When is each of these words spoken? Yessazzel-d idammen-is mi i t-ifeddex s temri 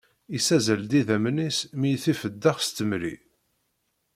Yessazzel-d 0.33 0.91
idammen-is 0.99 1.57
mi 1.79 1.89
i 1.95 1.97
t-ifeddex 2.03 2.59
s 2.65 2.69
temri 2.71 3.15